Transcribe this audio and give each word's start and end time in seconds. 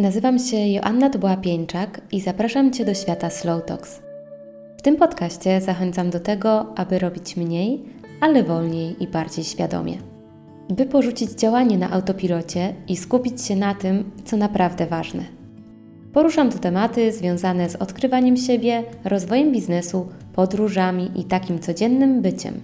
Nazywam 0.00 0.38
się 0.38 0.56
Joanna 0.56 1.10
Duboła-Pieńczak 1.10 2.00
i 2.12 2.20
zapraszam 2.20 2.72
Cię 2.72 2.84
do 2.84 2.94
świata 2.94 3.30
Slow 3.30 3.64
Talks. 3.66 4.02
W 4.78 4.82
tym 4.82 4.96
podcaście 4.96 5.60
zachęcam 5.60 6.10
do 6.10 6.20
tego, 6.20 6.78
aby 6.78 6.98
robić 6.98 7.36
mniej, 7.36 7.82
ale 8.20 8.42
wolniej 8.42 9.02
i 9.02 9.06
bardziej 9.06 9.44
świadomie. 9.44 9.98
By 10.68 10.86
porzucić 10.86 11.30
działanie 11.30 11.78
na 11.78 11.90
autopilocie 11.90 12.74
i 12.88 12.96
skupić 12.96 13.42
się 13.42 13.56
na 13.56 13.74
tym, 13.74 14.10
co 14.24 14.36
naprawdę 14.36 14.86
ważne. 14.86 15.22
Poruszam 16.12 16.52
tu 16.52 16.58
tematy 16.58 17.12
związane 17.12 17.70
z 17.70 17.76
odkrywaniem 17.76 18.36
siebie, 18.36 18.84
rozwojem 19.04 19.52
biznesu, 19.52 20.08
podróżami 20.32 21.10
i 21.16 21.24
takim 21.24 21.58
codziennym 21.58 22.22
byciem. 22.22 22.60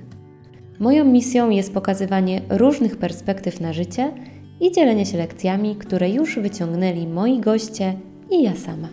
Moją 0.79 1.05
misją 1.05 1.50
jest 1.50 1.75
pokazywanie 1.75 2.41
różnych 2.48 2.96
perspektyw 2.96 3.61
na 3.61 3.73
życie– 3.73 4.12
i 4.61 4.73
dzielenie 4.73 5.07
się 5.07 5.18
lekcjami, 5.18 5.77
które 5.77 6.11
już 6.11 6.38
wyciągnęli 6.38 7.06
moi 7.06 7.41
goście 7.41 7.95
i 8.30 8.43
ja 8.43 8.56
sama. 8.56 8.88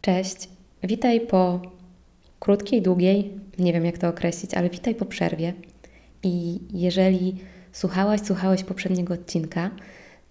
Cześć, 0.00 0.48
witaj 0.82 1.20
po 1.20 1.60
krótkiej, 2.40 2.82
długiej, 2.82 3.30
nie 3.58 3.72
wiem 3.72 3.84
jak 3.84 3.98
to 3.98 4.08
określić, 4.08 4.54
ale 4.54 4.70
witaj 4.70 4.94
po 4.94 5.04
przerwie. 5.04 5.52
I 6.22 6.60
jeżeli 6.72 7.36
słuchałaś, 7.72 8.20
słuchałeś 8.20 8.64
poprzedniego 8.64 9.14
odcinka, 9.14 9.70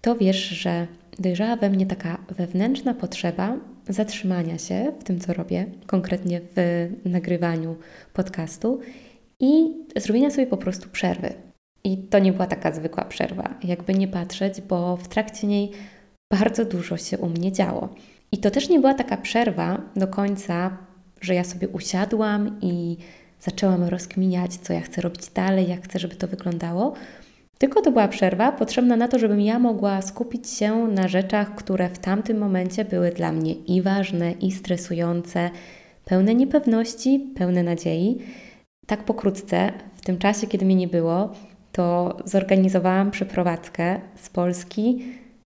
to 0.00 0.16
wiesz, 0.16 0.48
że 0.48 0.86
dojrzała 1.18 1.56
we 1.56 1.70
mnie 1.70 1.86
taka 1.86 2.18
wewnętrzna 2.36 2.94
potrzeba 2.94 3.56
zatrzymania 3.88 4.58
się 4.58 4.92
w 5.00 5.04
tym, 5.04 5.20
co 5.20 5.32
robię, 5.32 5.66
konkretnie 5.86 6.40
w 6.56 6.88
nagrywaniu 7.04 7.76
podcastu 8.12 8.80
i 9.40 9.74
zrobienia 9.96 10.30
sobie 10.30 10.46
po 10.46 10.56
prostu 10.56 10.88
przerwy. 10.88 11.34
I 11.84 11.98
to 11.98 12.18
nie 12.18 12.32
była 12.32 12.46
taka 12.46 12.72
zwykła 12.72 13.04
przerwa, 13.04 13.54
jakby 13.64 13.94
nie 13.94 14.08
patrzeć, 14.08 14.60
bo 14.60 14.96
w 14.96 15.08
trakcie 15.08 15.46
niej 15.46 15.70
bardzo 16.32 16.64
dużo 16.64 16.96
się 16.96 17.18
u 17.18 17.28
mnie 17.28 17.52
działo. 17.52 17.88
I 18.32 18.38
to 18.38 18.50
też 18.50 18.68
nie 18.68 18.80
była 18.80 18.94
taka 18.94 19.16
przerwa 19.16 19.80
do 19.96 20.08
końca, 20.08 20.76
że 21.20 21.34
ja 21.34 21.44
sobie 21.44 21.68
usiadłam 21.68 22.58
i 22.62 22.96
zaczęłam 23.40 23.84
rozkminiać, 23.84 24.56
co 24.56 24.72
ja 24.72 24.80
chcę 24.80 25.00
robić 25.00 25.30
dalej, 25.30 25.68
jak 25.68 25.84
chcę, 25.84 25.98
żeby 25.98 26.16
to 26.16 26.28
wyglądało. 26.28 26.94
Tylko 27.58 27.82
to 27.82 27.90
była 27.90 28.08
przerwa 28.08 28.52
potrzebna 28.52 28.96
na 28.96 29.08
to, 29.08 29.18
żebym 29.18 29.40
ja 29.40 29.58
mogła 29.58 30.02
skupić 30.02 30.50
się 30.50 30.88
na 30.88 31.08
rzeczach, 31.08 31.54
które 31.54 31.88
w 31.88 31.98
tamtym 31.98 32.38
momencie 32.38 32.84
były 32.84 33.10
dla 33.10 33.32
mnie 33.32 33.54
i 33.54 33.82
ważne, 33.82 34.32
i 34.32 34.52
stresujące, 34.52 35.50
pełne 36.04 36.34
niepewności, 36.34 37.32
pełne 37.36 37.62
nadziei. 37.62 38.18
Tak 38.90 39.04
pokrótce, 39.04 39.72
w 39.94 40.00
tym 40.00 40.18
czasie, 40.18 40.46
kiedy 40.46 40.64
mnie 40.64 40.74
nie 40.74 40.88
było, 40.88 41.30
to 41.72 42.16
zorganizowałam 42.24 43.10
przeprowadzkę 43.10 44.00
z 44.14 44.28
Polski 44.28 45.04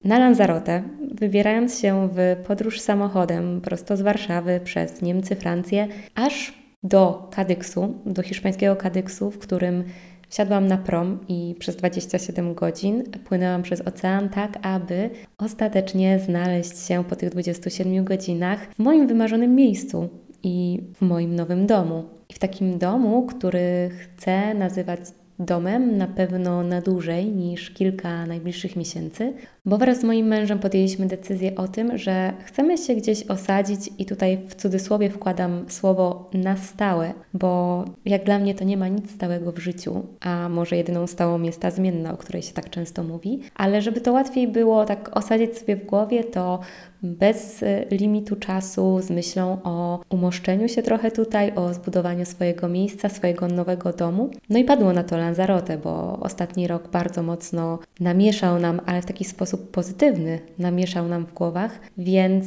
na 0.04 0.20
Lanzarote, 0.20 0.84
wybierając 1.12 1.80
się 1.80 2.10
w 2.14 2.36
podróż 2.48 2.80
samochodem 2.80 3.62
prosto 3.62 3.98
z 3.98 4.02
Warszawy 4.02 4.60
przez 4.64 5.02
Niemcy, 5.02 5.36
Francję, 5.36 5.88
aż 6.16 6.54
do 6.84 7.30
Kadyksu, 7.32 7.94
do 8.06 8.22
hiszpańskiego 8.22 8.76
Kadyksu, 8.76 9.32
w 9.32 9.40
którym 9.40 9.84
wsiadłam 10.30 10.68
na 10.68 10.78
prom 10.78 11.20
i 11.28 11.56
przez 11.60 11.76
27 11.76 12.54
godzin 12.54 13.04
płynęłam 13.04 13.64
przez 13.64 13.82
ocean, 13.82 14.30
tak 14.30 14.60
aby 14.62 15.10
ostatecznie 15.38 16.20
znaleźć 16.20 16.88
się 16.88 17.04
po 17.04 17.16
tych 17.16 17.30
27 17.30 18.06
godzinach 18.06 18.60
w 18.76 18.80
moim 18.80 19.08
wymarzonym 19.08 19.56
miejscu 19.56 20.10
i 20.44 20.82
w 20.96 21.02
moim 21.02 21.36
nowym 21.36 21.68
domu. 21.68 22.19
I 22.30 22.34
w 22.34 22.40
takim 22.40 22.78
domu, 22.78 23.26
który 23.26 23.90
chcę 23.90 24.54
nazywać 24.54 25.00
domem 25.40 25.98
na 25.98 26.08
pewno 26.08 26.64
na 26.64 26.82
dłużej 26.82 27.26
niż 27.26 27.72
kilka 27.72 28.26
najbliższych 28.26 28.76
miesięcy, 28.76 29.34
bo 29.70 29.78
wraz 29.78 30.00
z 30.00 30.04
moim 30.04 30.28
mężem 30.28 30.60
podjęliśmy 30.60 31.06
decyzję 31.06 31.56
o 31.56 31.68
tym, 31.68 31.98
że 31.98 32.34
chcemy 32.46 32.78
się 32.78 32.96
gdzieś 32.96 33.24
osadzić 33.24 33.90
i 33.98 34.06
tutaj 34.06 34.38
w 34.48 34.56
cudzysłowie 34.56 35.10
wkładam 35.10 35.66
słowo 35.68 36.30
na 36.34 36.58
stałe, 36.58 37.14
bo 37.34 37.86
jak 38.06 38.24
dla 38.24 38.40
mnie 38.40 38.56
to 38.56 38.64
nie 38.64 38.78
ma 38.78 38.88
nic 38.88 39.12
stałego 39.12 39.52
w 39.52 39.60
życiu, 39.60 40.06
a 40.20 40.50
może 40.50 40.78
jedyną 40.78 41.08
stałą 41.08 41.42
jest 41.42 41.62
ta 41.62 41.72
zmienna, 41.72 42.14
o 42.14 42.18
której 42.18 42.42
się 42.42 42.54
tak 42.54 42.70
często 42.70 43.04
mówi, 43.04 43.40
ale 43.56 43.82
żeby 43.82 44.02
to 44.02 44.14
łatwiej 44.14 44.48
było 44.48 44.86
tak 44.86 45.18
osadzić 45.18 45.58
sobie 45.58 45.76
w 45.76 45.86
głowie, 45.86 46.24
to 46.24 46.60
bez 47.04 47.64
y, 47.64 47.86
limitu 47.92 48.36
czasu, 48.36 49.02
z 49.02 49.10
myślą 49.10 49.58
o 49.64 50.00
umoszczeniu 50.10 50.68
się 50.68 50.84
trochę 50.84 51.12
tutaj, 51.12 51.56
o 51.56 51.74
zbudowaniu 51.74 52.26
swojego 52.26 52.70
miejsca, 52.70 53.10
swojego 53.10 53.48
nowego 53.48 53.94
domu. 53.94 54.30
No 54.50 54.60
i 54.60 54.64
padło 54.64 54.94
na 54.94 55.04
to 55.04 55.18
Lanzarote, 55.18 55.78
bo 55.78 56.20
ostatni 56.22 56.68
rok 56.68 56.88
bardzo 56.88 57.24
mocno 57.24 57.80
namieszał 58.00 58.60
nam, 58.60 58.82
ale 58.86 59.02
w 59.02 59.06
taki 59.06 59.26
sposób 59.26 59.59
pozytywny, 59.60 60.40
namieszał 60.58 61.08
nam 61.08 61.26
w 61.26 61.34
głowach, 61.34 61.80
więc 61.98 62.46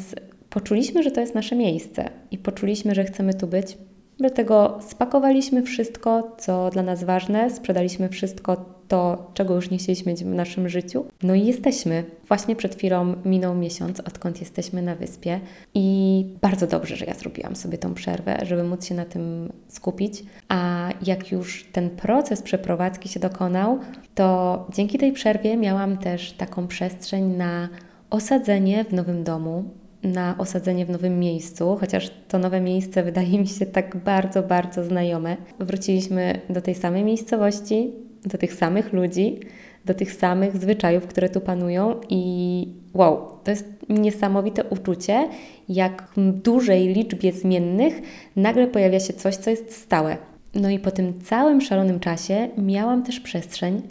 poczuliśmy, 0.51 1.03
że 1.03 1.11
to 1.11 1.21
jest 1.21 1.35
nasze 1.35 1.57
miejsce 1.57 2.11
i 2.31 2.39
poczuliśmy, 2.39 2.95
że 2.95 3.05
chcemy 3.05 3.35
tu 3.35 3.47
być. 3.47 3.79
Dlatego 4.19 4.79
spakowaliśmy 4.89 5.63
wszystko, 5.63 6.37
co 6.39 6.71
dla 6.71 6.83
nas 6.83 7.05
ważne, 7.05 7.51
sprzedaliśmy 7.51 8.09
wszystko 8.09 8.82
to, 8.93 9.31
czego 9.35 9.55
już 9.55 9.71
nie 9.71 9.79
chcieliśmy 9.79 10.15
w 10.15 10.25
naszym 10.25 10.69
życiu. 10.69 11.05
No 11.23 11.35
i 11.35 11.47
jesteśmy. 11.47 12.05
Właśnie 12.29 12.57
przed 12.57 12.75
chwilą 12.75 13.15
minął 13.25 13.55
miesiąc, 13.55 14.01
odkąd 14.01 14.41
jesteśmy 14.41 14.83
na 14.83 14.95
wyspie 14.95 15.41
i 15.75 16.27
bardzo 16.43 16.67
dobrze, 16.67 16.97
że 16.97 17.05
ja 17.05 17.15
zrobiłam 17.15 17.57
sobie 17.57 17.79
tą 17.79 17.95
przerwę, 17.95 18.39
żeby 18.43 18.65
móc 18.65 18.87
się 18.87 18.95
na 18.95 19.05
tym 19.05 19.53
skupić. 19.69 20.25
A 20.49 20.89
jak 21.07 21.33
już 21.33 21.67
ten 21.73 21.91
proces 21.91 22.43
przeprowadzki 22.43 23.09
się 23.09 23.21
dokonał, 23.21 23.79
to 24.15 24.67
dzięki 24.75 24.99
tej 24.99 25.13
przerwie 25.13 25.57
miałam 25.57 25.97
też 25.97 26.33
taką 26.33 26.67
przestrzeń 26.67 27.25
na 27.25 27.69
osadzenie 28.11 28.85
w 28.85 28.93
nowym 28.93 29.25
domu, 29.25 29.65
na 30.03 30.39
osadzenie 30.39 30.87
w 30.87 30.91
nowym 30.91 31.19
miejscu, 31.19 31.77
chociaż 31.81 32.11
to 32.29 32.39
nowe 32.39 32.61
miejsce 32.61 33.03
wydaje 33.03 33.39
mi 33.39 33.49
się 33.49 33.67
tak 33.67 33.97
bardzo, 33.97 34.43
bardzo 34.43 34.85
znajome. 34.85 35.37
Wróciliśmy 35.61 36.41
do 36.51 36.63
tej 36.63 36.75
samej 36.75 37.05
miejscowości, 37.05 37.93
do 38.27 38.39
tych 38.39 38.55
samych 38.55 38.93
ludzi, 38.93 39.41
do 39.85 39.95
tych 39.95 40.13
samych 40.13 40.57
zwyczajów, 40.57 41.07
które 41.07 41.29
tu 41.29 41.41
panują 41.41 42.01
i 42.09 42.67
wow, 42.95 43.29
to 43.45 43.51
jest 43.51 43.69
niesamowite 43.89 44.65
uczucie, 44.65 45.29
jak 45.69 46.09
w 46.17 46.33
dużej 46.33 46.89
liczbie 46.89 47.33
zmiennych 47.33 48.03
nagle 48.37 48.67
pojawia 48.67 49.01
się 49.01 49.13
coś, 49.13 49.37
co 49.37 49.51
jest 49.51 49.77
stałe. 49.77 50.17
No 50.55 50.71
i 50.71 50.79
po 50.79 50.91
tym 50.91 51.21
całym 51.21 51.61
szalonym 51.61 52.01
czasie 52.01 52.49
miałam 52.59 53.03
też 53.03 53.21
przestrzeń 53.21 53.83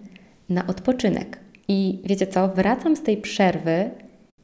na 0.50 0.68
odpoczynek. 0.68 1.40
I 1.68 2.00
wiecie 2.06 2.28
co, 2.28 2.48
wracam 2.48 2.96
z 2.96 3.02
tej 3.02 3.18
przerwy 3.18 3.90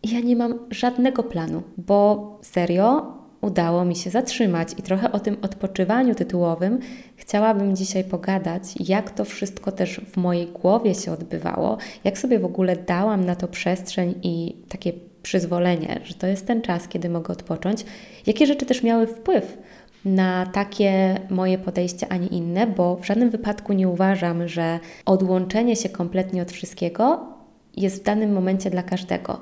i 0.03 0.11
ja 0.11 0.19
nie 0.19 0.35
mam 0.35 0.59
żadnego 0.71 1.23
planu, 1.23 1.63
bo 1.77 2.39
serio 2.41 3.16
udało 3.41 3.85
mi 3.85 3.95
się 3.95 4.09
zatrzymać 4.09 4.69
i 4.77 4.81
trochę 4.81 5.11
o 5.11 5.19
tym 5.19 5.37
odpoczywaniu 5.41 6.15
tytułowym 6.15 6.79
chciałabym 7.15 7.75
dzisiaj 7.75 8.03
pogadać, 8.03 8.63
jak 8.79 9.11
to 9.11 9.25
wszystko 9.25 9.71
też 9.71 10.01
w 10.11 10.17
mojej 10.17 10.47
głowie 10.47 10.95
się 10.95 11.11
odbywało, 11.11 11.77
jak 12.03 12.17
sobie 12.17 12.39
w 12.39 12.45
ogóle 12.45 12.75
dałam 12.75 13.25
na 13.25 13.35
to 13.35 13.47
przestrzeń 13.47 14.15
i 14.23 14.55
takie 14.69 14.93
przyzwolenie, 15.23 15.99
że 16.03 16.13
to 16.13 16.27
jest 16.27 16.47
ten 16.47 16.61
czas, 16.61 16.87
kiedy 16.87 17.09
mogę 17.09 17.33
odpocząć, 17.33 17.85
jakie 18.25 18.45
rzeczy 18.45 18.65
też 18.65 18.83
miały 18.83 19.07
wpływ 19.07 19.57
na 20.05 20.45
takie 20.45 21.19
moje 21.29 21.57
podejście, 21.57 22.07
a 22.09 22.17
nie 22.17 22.27
inne, 22.27 22.67
bo 22.67 22.95
w 22.95 23.05
żadnym 23.05 23.29
wypadku 23.29 23.73
nie 23.73 23.87
uważam, 23.87 24.47
że 24.47 24.79
odłączenie 25.05 25.75
się 25.75 25.89
kompletnie 25.89 26.41
od 26.41 26.51
wszystkiego 26.51 27.37
jest 27.77 28.01
w 28.01 28.03
danym 28.03 28.33
momencie 28.33 28.69
dla 28.69 28.83
każdego. 28.83 29.41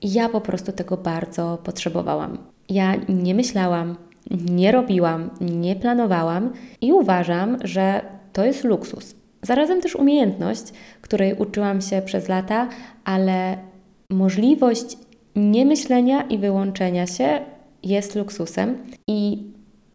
I 0.00 0.12
ja 0.12 0.28
po 0.28 0.40
prostu 0.40 0.72
tego 0.72 0.96
bardzo 0.96 1.58
potrzebowałam. 1.64 2.55
Ja 2.68 2.94
nie 3.08 3.34
myślałam, 3.34 3.96
nie 4.30 4.72
robiłam, 4.72 5.30
nie 5.40 5.76
planowałam 5.76 6.52
i 6.80 6.92
uważam, 6.92 7.58
że 7.64 8.00
to 8.32 8.44
jest 8.44 8.64
luksus. 8.64 9.14
Zarazem 9.42 9.80
też 9.80 9.96
umiejętność, 9.96 10.62
której 11.00 11.34
uczyłam 11.34 11.80
się 11.80 12.02
przez 12.02 12.28
lata, 12.28 12.68
ale 13.04 13.58
możliwość 14.10 14.98
niemyślenia 15.36 16.22
i 16.22 16.38
wyłączenia 16.38 17.06
się 17.06 17.40
jest 17.82 18.14
luksusem 18.14 18.78
i 19.08 19.44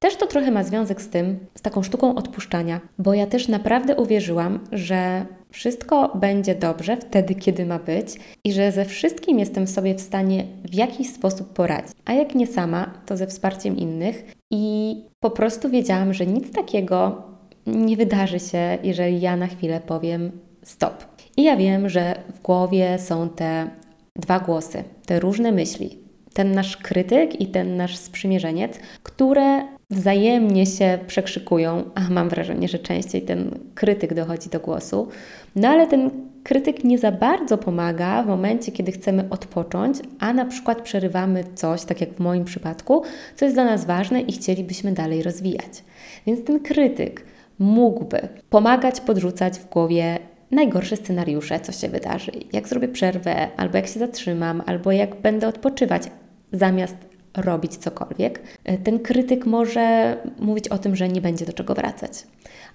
też 0.02 0.16
to 0.16 0.28
trochę 0.28 0.52
ma 0.52 0.64
związek 0.64 1.02
z 1.02 1.10
tym, 1.10 1.40
z 1.56 1.62
taką 1.62 1.84
sztuką 1.84 2.16
odpuszczania, 2.16 2.82
bo 2.98 3.14
ja 3.14 3.28
też 3.28 3.48
naprawdę 3.48 3.96
uwierzyłam, 3.96 4.60
że 4.72 5.26
wszystko 5.52 6.12
będzie 6.16 6.56
dobrze 6.56 6.98
wtedy, 6.98 7.36
kiedy 7.36 7.66
ma 7.66 7.80
być 7.80 8.08
i 8.44 8.54
że 8.54 8.72
ze 8.72 8.86
wszystkim 8.86 9.40
jestem 9.40 9.68
sobie 9.68 9.96
w 9.96 10.02
stanie 10.02 10.44
w 10.66 10.74
jakiś 10.74 11.14
sposób 11.14 11.54
poradzić. 11.54 11.92
A 12.06 12.14
jak 12.14 12.36
nie 12.36 12.48
sama, 12.48 12.94
to 13.06 13.18
ze 13.18 13.28
wsparciem 13.28 13.78
innych 13.78 14.26
i 14.52 14.96
po 15.20 15.32
prostu 15.32 15.70
wiedziałam, 15.70 16.14
że 16.14 16.26
nic 16.26 16.52
takiego 16.52 17.24
nie 17.68 17.98
wydarzy 17.98 18.40
się, 18.40 18.78
jeżeli 18.84 19.22
ja 19.22 19.36
na 19.36 19.48
chwilę 19.48 19.82
powiem 19.86 20.32
stop. 20.64 21.06
I 21.38 21.44
ja 21.44 21.58
wiem, 21.58 21.90
że 21.90 22.16
w 22.36 22.42
głowie 22.42 23.00
są 23.00 23.30
te 23.30 23.70
dwa 24.16 24.40
głosy, 24.40 24.84
te 25.06 25.20
różne 25.20 25.52
myśli. 25.52 25.98
Ten 26.34 26.52
nasz 26.52 26.78
krytyk 26.78 27.42
i 27.42 27.48
ten 27.48 27.78
nasz 27.78 27.98
sprzymierzeniec, 27.98 28.80
które 29.04 29.68
wzajemnie 29.92 30.66
się 30.66 31.00
przekrzykują, 31.08 31.84
a 31.96 32.10
mam 32.10 32.30
wrażenie, 32.30 32.68
że 32.68 32.80
częściej 32.80 33.22
ten 33.22 33.60
krytyk 33.76 34.14
dochodzi 34.14 34.50
do 34.50 34.60
głosu. 34.60 35.08
No 35.56 35.68
ale 35.68 35.88
ten 35.88 36.12
krytyk 36.44 36.84
nie 36.84 36.98
za 36.98 37.12
bardzo 37.12 37.58
pomaga 37.58 38.24
w 38.24 38.28
momencie, 38.28 38.72
kiedy 38.72 38.92
chcemy 38.92 39.26
odpocząć, 39.30 39.98
a 40.20 40.34
na 40.34 40.46
przykład 40.46 40.82
przerywamy 40.82 41.44
coś, 41.56 41.84
tak 41.84 42.02
jak 42.02 42.14
w 42.14 42.20
moim 42.20 42.46
przypadku, 42.46 43.04
co 43.36 43.46
jest 43.46 43.56
dla 43.56 43.66
nas 43.66 43.86
ważne 43.86 44.22
i 44.22 44.32
chcielibyśmy 44.32 44.92
dalej 44.92 45.24
rozwijać. 45.24 45.84
Więc 46.28 46.46
ten 46.46 46.60
krytyk 46.60 47.26
mógłby 47.60 48.28
pomagać 48.50 49.02
podrzucać 49.02 49.60
w 49.60 49.70
głowie 49.70 50.20
najgorsze 50.52 50.96
scenariusze, 50.96 51.60
co 51.60 51.72
się 51.72 51.90
wydarzy, 51.90 52.32
jak 52.54 52.68
zrobię 52.68 52.88
przerwę, 52.88 53.48
albo 53.58 53.78
jak 53.78 53.88
się 53.88 54.00
zatrzymam, 54.00 54.64
albo 54.66 54.92
jak 54.92 55.22
będę 55.22 55.48
odpoczywać, 55.48 56.04
zamiast 56.52 56.96
robić 57.38 57.78
cokolwiek. 57.78 58.42
Ten 58.84 59.00
krytyk 59.00 59.46
może 59.46 60.18
mówić 60.40 60.68
o 60.68 60.78
tym, 60.78 60.96
że 60.96 61.10
nie 61.10 61.22
będzie 61.22 61.46
do 61.46 61.54
czego 61.54 61.74
wracać, 61.74 62.12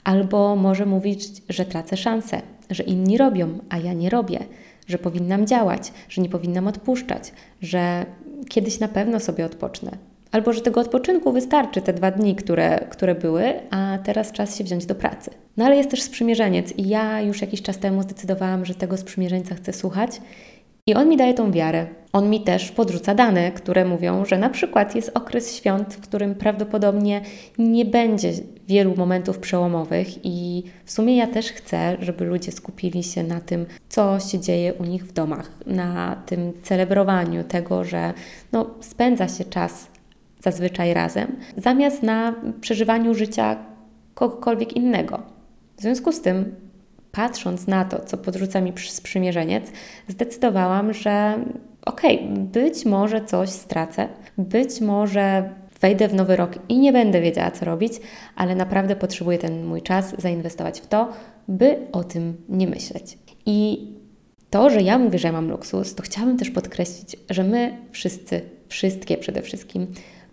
albo 0.05 0.57
może 0.57 0.87
mówić, 0.87 1.29
że 1.49 1.65
tracę 1.65 1.97
szansę, 1.97 2.43
że 2.71 2.83
inni 2.83 3.19
robią, 3.19 3.59
a 3.69 3.79
ja 3.79 3.93
nie 3.93 4.11
robię, 4.11 4.39
że 4.87 4.99
powinnam 4.99 5.47
działać, 5.47 5.93
że 6.09 6.23
nie 6.23 6.29
powinnam 6.29 6.67
odpuszczać, 6.67 7.33
że 7.63 8.07
kiedyś 8.49 8.81
na 8.81 8.89
pewno 8.89 9.21
sobie 9.21 9.47
odpocznę. 9.47 9.91
Albo 10.33 10.53
że 10.53 10.61
tego 10.61 10.81
odpoczynku 10.81 11.33
wystarczy 11.33 11.83
te 11.83 11.93
dwa 11.93 12.11
dni, 12.11 12.37
które, 12.37 12.87
które 12.91 13.15
były, 13.15 13.53
a 13.71 13.99
teraz 14.05 14.33
czas 14.33 14.59
się 14.59 14.65
wziąć 14.65 14.87
do 14.87 14.95
pracy. 14.95 15.31
No 15.57 15.65
ale 15.65 15.77
jest 15.77 15.91
też 15.91 16.03
sprzymierzeniec 16.03 16.73
i 16.79 16.89
ja 16.89 17.21
już 17.21 17.41
jakiś 17.41 17.63
czas 17.63 17.79
temu 17.79 18.03
zdecydowałam, 18.03 18.65
że 18.65 18.75
tego 18.75 18.97
sprzymierzeńca 18.97 19.55
chcę 19.55 19.73
słuchać 19.73 20.21
i 20.89 20.95
on 20.95 21.09
mi 21.09 21.17
daje 21.17 21.35
tą 21.35 21.53
wiarę. 21.53 21.87
On 22.13 22.31
mi 22.31 22.41
też 22.41 22.71
podrzuca 22.71 23.15
dane, 23.15 23.53
które 23.53 23.85
mówią, 23.85 24.25
że 24.25 24.39
na 24.39 24.51
przykład 24.51 24.95
jest 24.95 25.11
okres 25.15 25.57
świąt, 25.57 25.95
w 25.95 26.01
którym 26.01 26.35
prawdopodobnie 26.35 27.21
nie 27.59 27.85
będzie 27.85 28.33
wielu 28.69 28.97
momentów 28.97 29.39
przełomowych, 29.39 30.09
i 30.25 30.63
w 30.85 30.91
sumie 30.91 31.17
ja 31.17 31.27
też 31.27 31.53
chcę, 31.53 31.97
żeby 32.01 32.25
ludzie 32.25 32.53
skupili 32.53 33.03
się 33.03 33.23
na 33.23 33.41
tym, 33.41 33.67
co 33.89 34.21
się 34.21 34.41
dzieje 34.41 34.75
u 34.75 34.85
nich 34.85 35.07
w 35.07 35.13
domach, 35.13 35.51
na 35.67 36.23
tym 36.27 36.53
celebrowaniu 36.63 37.45
tego, 37.45 37.85
że 37.85 38.13
no, 38.53 38.71
spędza 38.81 39.29
się 39.29 39.45
czas 39.45 39.89
zazwyczaj 40.41 40.95
razem, 40.95 41.37
zamiast 41.57 42.03
na 42.03 42.35
przeżywaniu 42.61 43.15
życia 43.15 43.57
kogokolwiek 44.15 44.73
innego. 44.73 45.23
W 45.77 45.83
związku 45.83 46.13
z 46.13 46.21
tym 46.21 46.55
patrząc 47.17 47.67
na 47.67 47.85
to, 47.85 48.01
co 48.07 48.17
podrzuca 48.17 48.61
mi 48.61 48.73
sprzymierzeniec, 48.89 49.73
zdecydowałam, 50.09 50.93
że 50.93 51.39
okej, 51.85 52.17
okay, 52.17 52.39
być 52.39 52.85
może 52.85 53.25
coś 53.25 53.51
stracę, 53.51 54.09
być 54.39 54.81
może 54.81 55.51
wejdę 55.81 56.09
w 56.09 56.15
nowy 56.15 56.37
rok 56.37 56.53
i 56.69 56.79
nie 56.79 56.93
będę 56.93 57.21
wiedziała, 57.21 57.51
co 57.51 57.65
robić, 57.65 57.93
ale 58.37 58.55
naprawdę 58.55 58.97
potrzebuję 58.97 59.39
ten 59.39 59.67
mój 59.67 59.83
czas 59.83 60.15
zainwestować 60.19 60.81
w 60.81 60.87
to, 60.87 61.13
by 61.49 61.79
o 61.93 62.05
tym 62.05 62.37
nie 62.49 62.67
myśleć. 62.67 63.19
I 63.47 63.89
to, 64.51 64.71
że 64.71 64.83
ja 64.83 64.99
mówię, 64.99 65.19
że 65.19 65.29
ja 65.29 65.33
mam 65.33 65.51
luksus, 65.51 65.95
to 65.95 66.03
chciałabym 66.03 66.39
też 66.39 66.51
podkreślić, 66.51 67.17
że 67.31 67.45
my 67.45 67.79
wszyscy, 67.93 68.41
wszystkie 68.69 69.19
przede 69.19 69.43
wszystkim, 69.43 69.87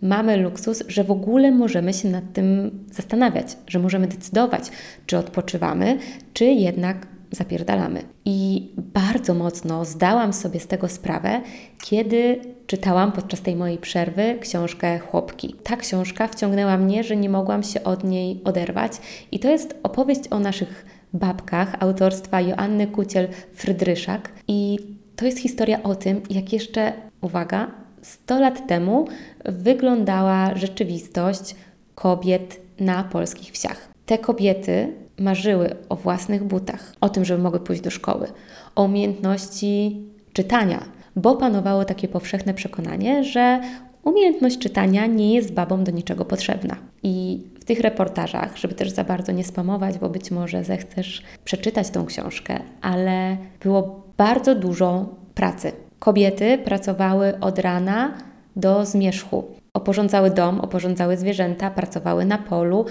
mamy 0.04 0.38
luksus, 0.38 0.84
że 0.88 1.04
w 1.04 1.12
ogóle 1.12 1.52
możemy 1.52 1.94
się 1.94 2.10
nad 2.10 2.34
tym 2.34 2.80
zastanawiać, 2.92 3.48
że 3.68 3.80
możemy 3.80 4.08
decydować, 4.08 4.64
czy 5.06 5.18
odpoczywamy, 5.18 5.98
czy 6.34 6.46
jednak 6.46 7.08
zapierdalamy. 7.32 8.02
I 8.26 8.70
bardzo 8.78 9.34
mocno 9.34 9.86
zdałam 9.86 10.34
sobie 10.34 10.60
z 10.60 10.68
tego 10.68 10.88
sprawę, 10.88 11.42
kiedy 11.84 12.40
czytałam 12.68 13.12
podczas 13.12 13.42
tej 13.42 13.56
mojej 13.56 13.78
przerwy 13.78 14.38
książkę 14.42 15.00
Chłopki. 15.00 15.56
Ta 15.64 15.78
książka 15.78 16.28
wciągnęła 16.28 16.78
mnie, 16.78 17.04
że 17.04 17.16
nie 17.16 17.30
mogłam 17.30 17.64
się 17.64 17.84
od 17.84 18.04
niej 18.04 18.42
oderwać, 18.44 18.92
i 19.32 19.40
to 19.40 19.50
jest 19.50 19.76
opowieść 19.84 20.22
o 20.30 20.40
naszych 20.40 20.86
babkach 21.14 21.76
autorstwa 21.80 22.42
Joanny 22.42 22.88
Kuciel-Frydryszak. 22.88 24.20
I 24.48 24.80
to 25.16 25.26
jest 25.26 25.40
historia 25.40 25.84
o 25.84 25.96
tym, 25.96 26.22
jak 26.30 26.54
jeszcze, 26.54 26.94
uwaga, 27.22 27.83
100 28.04 28.40
lat 28.40 28.68
temu 28.68 29.08
wyglądała 29.46 30.56
rzeczywistość 30.56 31.56
kobiet 31.96 32.60
na 32.80 33.04
polskich 33.04 33.52
wsiach. 33.52 33.90
Te 34.06 34.18
kobiety 34.18 34.94
marzyły 35.20 35.76
o 35.90 35.96
własnych 35.96 36.44
butach, 36.44 36.94
o 37.02 37.10
tym, 37.10 37.26
żeby 37.26 37.44
mogły 37.44 37.60
pójść 37.60 37.82
do 37.82 37.92
szkoły, 37.92 38.28
o 38.76 38.84
umiejętności 38.84 40.02
czytania, 40.34 40.84
bo 41.16 41.36
panowało 41.36 41.86
takie 41.86 42.08
powszechne 42.08 42.54
przekonanie, 42.54 43.24
że 43.24 43.62
umiejętność 44.04 44.58
czytania 44.58 45.06
nie 45.06 45.36
jest 45.36 45.54
babom 45.54 45.84
do 45.84 45.92
niczego 45.92 46.26
potrzebna. 46.26 46.76
I 47.04 47.44
w 47.60 47.66
tych 47.66 47.80
reportażach, 47.80 48.58
żeby 48.58 48.74
też 48.74 48.90
za 48.90 49.04
bardzo 49.04 49.32
nie 49.32 49.44
spamować, 49.44 49.98
bo 49.98 50.10
być 50.10 50.32
może 50.32 50.64
zechcesz 50.64 51.24
przeczytać 51.46 51.90
tą 51.90 52.06
książkę, 52.06 52.60
ale 52.82 53.38
było 53.62 54.04
bardzo 54.18 54.56
dużo 54.56 55.06
pracy. 55.36 55.72
Kobiety 56.04 56.58
pracowały 56.58 57.40
od 57.40 57.60
rana 57.60 58.14
do 58.56 58.86
zmierzchu. 58.86 59.44
Oporządzały 59.74 60.30
dom, 60.30 60.60
oporządzały 60.60 61.18
zwierzęta, 61.18 61.72
pracowały 61.72 62.26
na 62.26 62.38
polu, 62.38 62.86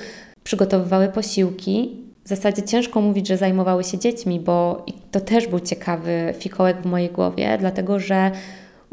przygotowywały 0.45 1.09
posiłki. 1.09 1.97
W 2.25 2.29
zasadzie 2.29 2.63
ciężko 2.63 3.01
mówić, 3.01 3.29
że 3.29 3.37
zajmowały 3.37 3.85
się 3.85 3.99
dziećmi, 3.99 4.41
bo 4.41 4.87
to 5.11 5.21
też 5.21 5.47
był 5.47 5.61
ciekawy 5.61 6.35
fikołek 6.39 6.83
w 6.83 6.87
mojej 6.87 7.11
głowie, 7.11 7.57
dlatego 7.61 7.99
że 7.99 8.31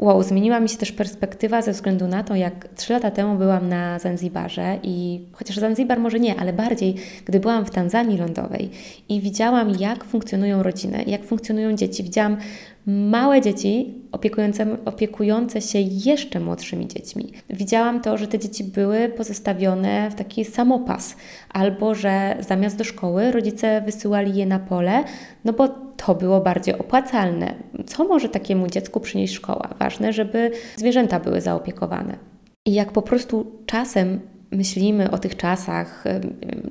Wow, 0.00 0.22
zmieniła 0.22 0.60
mi 0.60 0.68
się 0.68 0.76
też 0.76 0.92
perspektywa 0.92 1.62
ze 1.62 1.72
względu 1.72 2.06
na 2.06 2.22
to, 2.22 2.34
jak 2.34 2.68
trzy 2.76 2.92
lata 2.92 3.10
temu 3.10 3.38
byłam 3.38 3.68
na 3.68 3.98
Zanzibarze 3.98 4.78
i 4.82 5.20
chociaż 5.32 5.56
Zanzibar 5.56 6.00
może 6.00 6.20
nie, 6.20 6.36
ale 6.36 6.52
bardziej, 6.52 6.94
gdy 7.24 7.40
byłam 7.40 7.64
w 7.64 7.70
Tanzanii 7.70 8.18
lądowej 8.18 8.70
i 9.08 9.20
widziałam, 9.20 9.70
jak 9.78 10.04
funkcjonują 10.04 10.62
rodziny, 10.62 11.04
jak 11.06 11.24
funkcjonują 11.24 11.76
dzieci. 11.76 12.02
Widziałam 12.02 12.36
małe 12.86 13.40
dzieci 13.40 13.94
opiekujące, 14.12 14.66
opiekujące 14.84 15.60
się 15.60 15.78
jeszcze 15.80 16.40
młodszymi 16.40 16.88
dziećmi. 16.88 17.32
Widziałam 17.50 18.00
to, 18.00 18.18
że 18.18 18.26
te 18.26 18.38
dzieci 18.38 18.64
były 18.64 19.08
pozostawione 19.08 20.10
w 20.10 20.14
taki 20.14 20.44
samopas, 20.44 21.16
albo 21.52 21.94
że 21.94 22.36
zamiast 22.40 22.76
do 22.76 22.84
szkoły 22.84 23.32
rodzice 23.32 23.80
wysyłali 23.80 24.36
je 24.36 24.46
na 24.46 24.58
pole, 24.58 25.04
no 25.44 25.52
bo 25.52 25.68
to 25.96 26.14
było 26.14 26.40
bardziej 26.40 26.78
opłacalne. 26.78 27.54
Co 27.86 28.04
może 28.04 28.28
takiemu 28.28 28.66
dziecku 28.66 29.00
przynieść 29.00 29.34
szkoła? 29.34 29.74
Ważne, 29.78 30.12
żeby 30.12 30.50
zwierzęta 30.76 31.20
były 31.20 31.40
zaopiekowane. 31.40 32.18
I 32.66 32.74
jak 32.74 32.92
po 32.92 33.02
prostu 33.02 33.46
czasem 33.66 34.20
myślimy 34.50 35.10
o 35.10 35.18
tych 35.18 35.36
czasach, 35.36 36.04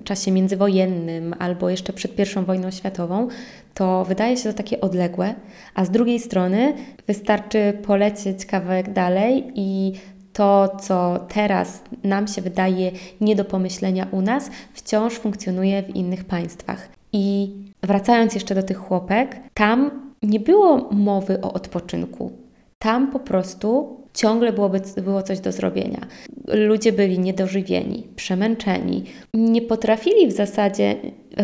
czasie 0.03 0.31
międzywojennym 0.31 1.35
albo 1.39 1.69
jeszcze 1.69 1.93
przed 1.93 2.19
I 2.19 2.45
wojną 2.45 2.71
światową, 2.71 3.27
to 3.73 4.05
wydaje 4.05 4.37
się 4.37 4.43
to 4.43 4.53
takie 4.53 4.81
odległe, 4.81 5.35
a 5.75 5.85
z 5.85 5.91
drugiej 5.91 6.19
strony 6.19 6.73
wystarczy 7.07 7.73
polecieć 7.85 8.45
kawałek 8.45 8.93
dalej 8.93 9.51
i 9.55 9.93
to, 10.33 10.77
co 10.81 11.25
teraz 11.33 11.81
nam 12.03 12.27
się 12.27 12.41
wydaje 12.41 12.91
nie 13.21 13.35
do 13.35 13.45
pomyślenia 13.45 14.07
u 14.11 14.21
nas, 14.21 14.49
wciąż 14.73 15.13
funkcjonuje 15.13 15.83
w 15.83 15.95
innych 15.95 16.25
państwach. 16.25 16.89
I 17.13 17.53
wracając 17.83 18.33
jeszcze 18.33 18.55
do 18.55 18.63
tych 18.63 18.77
chłopek, 18.77 19.39
tam 19.53 19.91
nie 20.21 20.39
było 20.39 20.89
mowy 20.91 21.41
o 21.41 21.53
odpoczynku. 21.53 22.31
Tam 22.79 23.11
po 23.11 23.19
prostu 23.19 23.98
ciągle 24.13 24.53
byłoby, 24.53 24.81
było 25.03 25.23
coś 25.23 25.39
do 25.39 25.51
zrobienia. 25.51 26.07
Ludzie 26.47 26.91
byli 26.91 27.19
niedożywieni, 27.19 28.07
przemęczeni, 28.15 29.03
nie 29.33 29.61
potrafili 29.61 30.27
w 30.27 30.31
zasadzie 30.31 30.95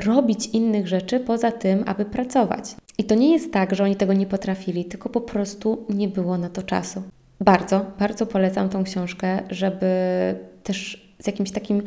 robić 0.05 0.47
innych 0.47 0.87
rzeczy 0.87 1.19
poza 1.19 1.51
tym, 1.51 1.83
aby 1.87 2.05
pracować. 2.05 2.75
I 2.97 3.03
to 3.03 3.15
nie 3.15 3.31
jest 3.33 3.53
tak, 3.53 3.75
że 3.75 3.83
oni 3.83 3.95
tego 3.95 4.13
nie 4.13 4.25
potrafili, 4.25 4.85
tylko 4.85 5.09
po 5.09 5.21
prostu 5.21 5.85
nie 5.89 6.07
było 6.07 6.37
na 6.37 6.49
to 6.49 6.63
czasu. 6.63 7.03
Bardzo, 7.39 7.85
bardzo 7.99 8.25
polecam 8.25 8.69
tą 8.69 8.83
książkę, 8.83 9.39
żeby 9.49 9.85
też 10.63 11.05
z 11.19 11.27
jakimś 11.27 11.51
takim 11.51 11.81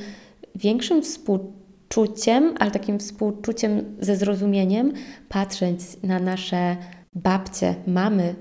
większym 0.54 1.02
współczuciem, 1.02 2.54
ale 2.58 2.70
takim 2.70 2.98
współczuciem 2.98 3.96
ze 4.00 4.16
zrozumieniem 4.16 4.92
patrzeć 5.28 5.80
na 6.02 6.18
nasze 6.18 6.76
babcie, 7.14 7.74
mamy, 7.86 8.34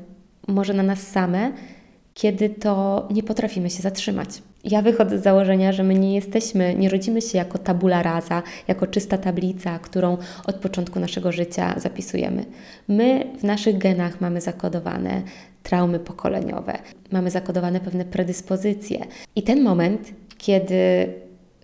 może 0.48 0.74
na 0.74 0.84
nas 0.84 1.08
same, 1.08 1.52
kiedy 2.18 2.50
to 2.50 3.08
nie 3.12 3.24
potrafimy 3.24 3.70
się 3.70 3.82
zatrzymać. 3.82 4.30
Ja 4.64 4.82
wychodzę 4.82 5.20
z 5.20 5.24
założenia, 5.24 5.72
że 5.72 5.84
my 5.84 5.94
nie 5.94 6.16
jesteśmy, 6.16 6.76
nie 6.76 6.90
rodzimy 6.90 7.22
się 7.22 7.38
jako 7.38 7.58
tabula 7.58 8.04
rasa, 8.04 8.44
jako 8.68 8.88
czysta 8.88 9.18
tablica, 9.18 9.80
którą 9.80 10.18
od 10.48 10.56
początku 10.56 11.00
naszego 11.00 11.32
życia 11.32 11.76
zapisujemy. 11.78 12.46
My 12.88 13.28
w 13.40 13.44
naszych 13.44 13.78
genach 13.78 14.22
mamy 14.22 14.42
zakodowane 14.42 15.22
traumy 15.64 16.00
pokoleniowe, 16.00 16.78
mamy 17.12 17.32
zakodowane 17.32 17.80
pewne 17.80 18.06
predyspozycje. 18.06 19.06
I 19.36 19.44
ten 19.44 19.64
moment, 19.64 20.12
kiedy 20.38 21.14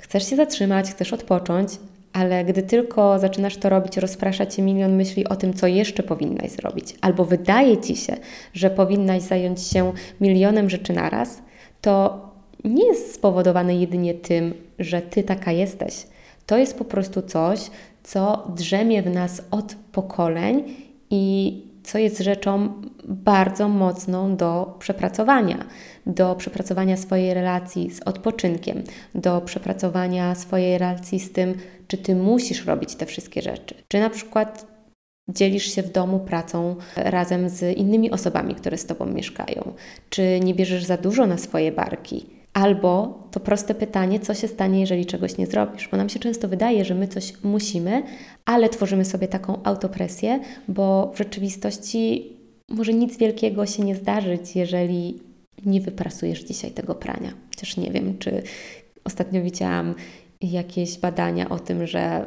chcesz 0.02 0.30
się 0.30 0.36
zatrzymać, 0.36 0.92
chcesz 0.92 1.14
odpocząć, 1.14 1.70
ale 2.13 2.46
gdy 2.46 2.63
tylko 2.63 3.20
zaczynasz 3.20 3.58
to 3.58 3.70
robić, 3.70 3.98
rozprasza 3.98 4.46
cię 4.46 4.62
milion 4.62 4.96
myśli 4.96 5.27
o 5.27 5.36
tym, 5.36 5.53
co 5.53 5.67
jeszcze 5.67 6.03
powinnaś 6.03 6.51
zrobić, 6.51 6.96
albo 7.01 7.25
wydaje 7.25 7.77
ci 7.77 7.96
się, 7.96 8.17
że 8.53 8.70
powinnaś 8.70 9.22
zająć 9.22 9.62
się 9.62 9.91
milionem 10.22 10.70
rzeczy 10.70 10.93
naraz, 10.93 11.41
to 11.82 12.22
nie 12.63 12.88
jest 12.88 13.13
spowodowane 13.13 13.75
jedynie 13.75 14.13
tym, 14.13 14.53
że 14.79 15.01
ty 15.01 15.24
taka 15.24 15.51
jesteś. 15.51 16.08
To 16.46 16.58
jest 16.58 16.77
po 16.77 16.86
prostu 16.86 17.22
coś, 17.22 17.60
co 18.03 18.48
drzemie 18.55 19.03
w 19.03 19.10
nas 19.10 19.41
od 19.51 19.75
pokoleń 19.91 20.63
i 21.10 21.73
co 21.84 21.98
jest 21.98 22.20
rzeczą 22.20 22.82
bardzo 23.04 23.70
mocną 23.70 24.36
do 24.36 24.75
przepracowania, 24.80 25.66
do 26.06 26.36
przepracowania 26.36 26.98
swojej 26.98 27.34
relacji 27.34 27.92
z 27.92 28.02
odpoczynkiem, 28.02 28.84
do 29.16 29.42
przepracowania 29.42 30.36
swojej 30.36 30.78
relacji 30.78 31.20
z 31.20 31.32
tym, 31.32 31.56
czy 31.88 31.98
ty 31.98 32.16
musisz 32.16 32.66
robić 32.66 32.96
te 32.96 33.06
wszystkie 33.06 33.42
rzeczy, 33.42 33.75
czy 33.88 34.00
na 34.00 34.10
przykład 34.10 34.74
dzielisz 35.30 35.75
się 35.75 35.84
w 35.84 35.92
domu 35.92 36.20
pracą 36.20 36.75
razem 36.96 37.50
z 37.50 37.78
innymi 37.78 38.12
osobami, 38.12 38.56
które 38.56 38.78
z 38.78 38.86
tobą 38.86 39.06
mieszkają, 39.06 39.74
czy 40.10 40.40
nie 40.40 40.56
bierzesz 40.56 40.84
za 40.84 40.98
dużo 40.98 41.28
na 41.28 41.38
swoje 41.38 41.72
barki. 41.72 42.43
Albo 42.54 43.20
to 43.32 43.40
proste 43.40 43.76
pytanie, 43.76 44.20
co 44.20 44.34
się 44.34 44.48
stanie, 44.48 44.80
jeżeli 44.80 45.06
czegoś 45.06 45.38
nie 45.38 45.48
zrobisz? 45.48 45.88
Bo 45.92 45.98
nam 45.98 46.10
się 46.10 46.20
często 46.20 46.48
wydaje, 46.48 46.86
że 46.86 46.96
my 46.96 47.08
coś 47.08 47.34
musimy, 47.44 48.04
ale 48.46 48.70
tworzymy 48.70 49.06
sobie 49.06 49.28
taką 49.28 49.64
autopresję, 49.64 50.40
bo 50.68 51.12
w 51.14 51.18
rzeczywistości 51.18 52.34
może 52.70 52.94
nic 52.94 53.18
wielkiego 53.18 53.66
się 53.66 53.84
nie 53.84 53.96
zdarzyć, 53.96 54.56
jeżeli 54.56 55.20
nie 55.66 55.82
wyprasujesz 55.82 56.44
dzisiaj 56.44 56.72
tego 56.72 56.96
prania. 56.96 57.34
Chociaż 57.56 57.78
nie 57.78 57.92
wiem, 57.92 58.18
czy 58.18 58.44
ostatnio 59.04 59.42
widziałam 59.42 59.96
jakieś 60.42 60.98
badania 60.98 61.50
o 61.50 61.60
tym, 61.60 61.88
że 61.88 62.26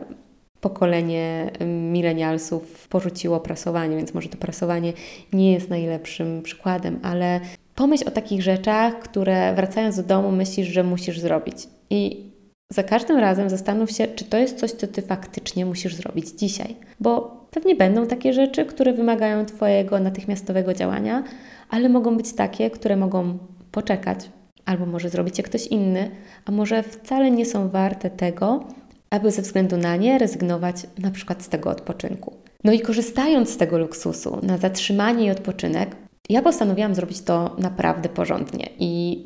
pokolenie 0.61 1.51
milenialsów 1.67 2.89
porzuciło 2.89 3.41
prasowanie, 3.41 3.97
więc 3.97 4.15
może 4.15 4.29
to 4.29 4.39
prasowanie 4.39 4.93
nie 5.33 5.53
jest 5.53 5.71
najlepszym 5.71 6.43
przykładem, 6.43 7.01
ale 7.03 7.41
pomyśl 7.77 8.09
o 8.09 8.11
takich 8.11 8.43
rzeczach, 8.43 8.99
które 8.99 9.55
wracając 9.55 9.97
do 9.97 10.03
domu 10.03 10.33
myślisz, 10.33 10.69
że 10.69 10.83
musisz 10.83 11.21
zrobić. 11.21 11.57
I 11.91 12.31
za 12.73 12.83
każdym 12.83 13.17
razem 13.17 13.51
zastanów 13.51 13.91
się, 13.91 14.07
czy 14.07 14.25
to 14.25 14.37
jest 14.37 14.59
coś, 14.59 14.71
co 14.71 14.87
ty 14.87 15.03
faktycznie 15.03 15.67
musisz 15.67 15.95
zrobić 15.95 16.29
dzisiaj. 16.29 16.77
Bo 17.01 17.47
pewnie 17.51 17.75
będą 17.75 18.07
takie 18.07 18.33
rzeczy, 18.33 18.65
które 18.65 18.93
wymagają 18.93 19.47
Twojego 19.47 20.01
natychmiastowego 20.01 20.75
działania, 20.75 21.25
ale 21.71 21.89
mogą 21.89 22.17
być 22.17 22.33
takie, 22.33 22.71
które 22.71 22.97
mogą 22.97 23.39
poczekać, 23.73 24.31
albo 24.65 24.87
może 24.87 25.09
zrobić 25.09 25.39
je 25.39 25.45
ktoś 25.45 25.67
inny, 25.67 26.11
a 26.45 26.53
może 26.53 26.83
wcale 26.83 27.31
nie 27.31 27.47
są 27.47 27.69
warte 27.69 28.11
tego, 28.11 28.65
aby 29.11 29.31
ze 29.31 29.43
względu 29.43 29.77
na 29.77 29.97
nie 29.97 30.19
rezygnować 30.19 30.77
na 30.99 31.11
przykład 31.11 31.43
z 31.43 31.49
tego 31.49 31.71
odpoczynku. 31.71 32.35
No 32.65 32.73
i 32.73 32.81
korzystając 32.81 33.51
z 33.51 33.57
tego 33.57 33.79
luksusu 33.79 34.39
na 34.43 34.59
zatrzymanie 34.59 35.27
i 35.27 35.31
odpoczynek, 35.31 35.97
ja 36.29 36.43
postanowiłam 36.43 36.95
zrobić 36.95 37.23
to 37.23 37.57
naprawdę 37.59 38.09
porządnie 38.09 38.69
i 38.79 39.25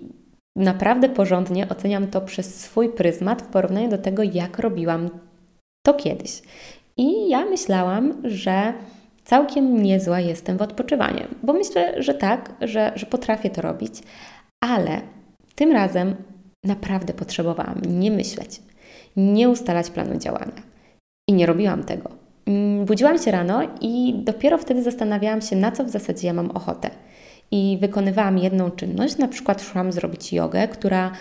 naprawdę 0.56 1.08
porządnie 1.08 1.68
oceniam 1.68 2.06
to 2.06 2.20
przez 2.20 2.60
swój 2.60 2.88
pryzmat 2.88 3.42
w 3.42 3.46
porównaniu 3.46 3.88
do 3.88 3.98
tego, 3.98 4.22
jak 4.22 4.58
robiłam 4.58 5.10
to 5.86 5.94
kiedyś. 5.94 6.42
I 6.96 7.28
ja 7.28 7.44
myślałam, 7.44 8.22
że 8.24 8.72
całkiem 9.24 9.82
niezła 9.82 10.20
jestem 10.20 10.58
w 10.58 10.62
odpoczywaniu, 10.62 11.24
bo 11.42 11.52
myślę, 11.52 12.02
że 12.02 12.14
tak, 12.14 12.54
że, 12.60 12.92
że 12.96 13.06
potrafię 13.06 13.50
to 13.50 13.62
robić, 13.62 13.94
ale 14.64 15.00
tym 15.54 15.72
razem 15.72 16.14
naprawdę 16.64 17.14
potrzebowałam 17.14 17.80
nie 17.88 18.10
myśleć, 18.10 18.62
nie 19.16 19.48
ustalać 19.48 19.90
planu 19.90 20.18
działania. 20.18 20.62
I 21.28 21.32
nie 21.32 21.46
robiłam 21.46 21.84
tego. 21.84 22.19
Mm, 22.50 22.84
budziłam 22.84 23.18
się 23.18 23.30
rano 23.30 23.60
i 23.80 24.14
dopiero 24.24 24.58
wtedy 24.58 24.82
zastanawiałam 24.82 25.40
się, 25.40 25.56
na 25.56 25.72
co 25.72 25.84
w 25.84 25.90
zasadzie 25.90 26.26
ja 26.26 26.32
mam 26.32 26.50
ochotę. 26.50 26.90
I 27.50 27.78
wykonywałam 27.80 28.38
jedną 28.38 28.70
czynność, 28.70 29.18
na 29.18 29.28
przykład 29.28 29.62
szłam 29.62 29.92
zrobić 29.92 30.32
jogę, 30.32 30.68
która, 30.68 31.12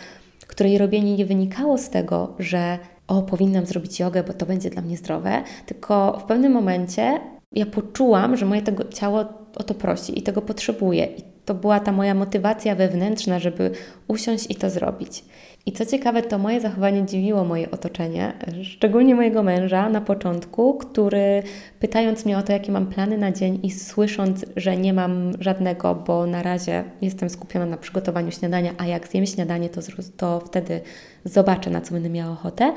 której 0.47 0.77
robienie 0.77 1.15
nie 1.15 1.25
wynikało 1.25 1.77
z 1.77 1.89
tego, 1.89 2.35
że 2.39 2.77
o, 3.07 3.21
powinnam 3.21 3.65
zrobić 3.65 3.99
jogę, 3.99 4.23
bo 4.23 4.33
to 4.33 4.45
będzie 4.45 4.69
dla 4.69 4.81
mnie 4.81 4.97
zdrowe, 4.97 5.43
tylko 5.65 6.19
w 6.19 6.23
pewnym 6.23 6.51
momencie 6.51 7.19
ja 7.51 7.65
poczułam, 7.65 8.37
że 8.37 8.45
moje 8.45 8.61
tego 8.61 8.83
ciało 8.83 9.19
o 9.55 9.63
to 9.63 9.73
prosi 9.73 10.19
i 10.19 10.21
tego 10.21 10.41
potrzebuje. 10.41 11.05
I 11.05 11.23
to 11.45 11.53
była 11.53 11.79
ta 11.79 11.91
moja 11.91 12.13
motywacja 12.13 12.75
wewnętrzna, 12.75 13.39
żeby 13.39 13.71
usiąść 14.07 14.51
i 14.51 14.55
to 14.55 14.69
zrobić. 14.69 15.23
I 15.65 15.71
co 15.71 15.85
ciekawe, 15.85 16.21
to 16.21 16.37
moje 16.37 16.61
zachowanie 16.61 17.05
dziwiło 17.05 17.43
moje 17.43 17.71
otoczenie, 17.71 18.33
szczególnie 18.63 19.15
mojego 19.15 19.43
męża 19.43 19.89
na 19.89 20.01
początku, 20.01 20.73
który 20.73 21.43
pytając 21.79 22.25
mnie 22.25 22.37
o 22.37 22.43
to, 22.43 22.53
jakie 22.53 22.71
mam 22.71 22.87
plany 22.87 23.17
na 23.17 23.31
dzień 23.31 23.59
i 23.63 23.71
słysząc, 23.71 24.45
że 24.55 24.77
nie 24.77 24.93
mam 24.93 25.31
żadnego, 25.39 25.95
bo 25.95 26.25
na 26.25 26.43
razie 26.43 26.83
jestem 27.01 27.29
skupiona 27.29 27.65
na 27.65 27.77
przygotowaniu 27.77 28.31
śniadania, 28.31 28.71
a 28.77 28.85
jak 28.85 29.07
zjem 29.07 29.25
śniadanie, 29.25 29.69
to, 29.69 29.81
to 30.17 30.39
wtedy 30.39 30.81
zobaczę, 31.25 31.69
na 31.69 31.81
co 31.81 31.93
będę 31.93 32.09
miała 32.09 32.31
ochotę. 32.31 32.73